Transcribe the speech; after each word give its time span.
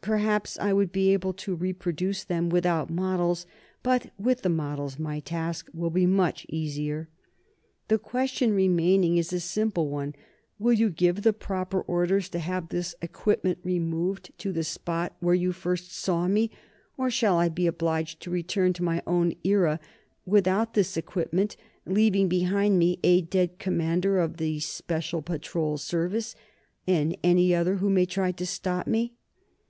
Perhaps 0.00 0.58
I 0.58 0.72
would 0.72 0.90
be 0.90 1.12
able 1.12 1.32
to 1.34 1.54
reproduce 1.54 2.24
them 2.24 2.48
without 2.48 2.90
models, 2.90 3.46
but 3.84 4.10
with 4.18 4.42
the 4.42 4.48
models 4.48 4.98
my 4.98 5.20
task 5.20 5.68
will 5.72 5.90
be 5.90 6.06
much 6.06 6.44
easier. 6.48 7.08
"The 7.86 7.96
question 7.96 8.52
remaining 8.52 9.16
is 9.16 9.32
a 9.32 9.38
simple 9.38 9.88
one: 9.88 10.16
will 10.58 10.72
you 10.72 10.90
give 10.90 11.22
the 11.22 11.32
proper 11.32 11.82
orders 11.82 12.28
to 12.30 12.40
have 12.40 12.68
this 12.70 12.96
equipment 13.00 13.58
removed 13.62 14.32
to 14.38 14.50
the 14.50 14.64
spot 14.64 15.14
where 15.20 15.36
you 15.36 15.52
first 15.52 15.92
saw 15.94 16.26
me, 16.26 16.50
or 16.96 17.08
shall 17.08 17.38
I 17.38 17.48
be 17.48 17.68
obliged 17.68 18.18
to 18.22 18.30
return 18.32 18.72
to 18.72 18.82
my 18.82 19.04
own 19.06 19.34
era 19.44 19.78
without 20.24 20.74
this 20.74 20.96
equipment 20.96 21.56
leaving 21.86 22.28
behind 22.28 22.76
me 22.76 22.98
a 23.04 23.20
dead 23.20 23.60
commander 23.60 24.18
of 24.18 24.38
the 24.38 24.58
Special 24.58 25.22
Patrol 25.22 25.78
Service, 25.78 26.34
and 26.88 27.16
any 27.22 27.54
other 27.54 27.76
who 27.76 27.88
may 27.88 28.04
try 28.04 28.32
to 28.32 28.44
stop 28.44 28.88
me?" 28.88 29.12